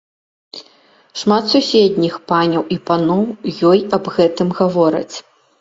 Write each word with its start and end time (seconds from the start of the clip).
Шмат 1.23 1.43
суседніх 1.51 2.17
паняў 2.31 2.63
і 2.77 2.79
паноў 2.89 3.23
ёй 3.73 3.79
аб 3.99 4.11
гэтым 4.17 4.47
гавораць. 4.63 5.15